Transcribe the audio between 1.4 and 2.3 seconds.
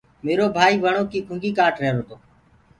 ڪآٽ رهيرو تو۔